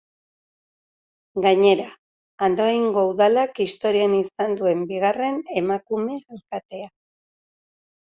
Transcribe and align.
Gainera, 1.45 1.85
Andoaingo 2.49 3.05
Udalak 3.11 3.63
historian 3.69 4.19
izan 4.23 4.59
duen 4.65 4.85
bigarren 4.95 5.41
emakume 5.65 6.21
alkatea. 6.37 6.95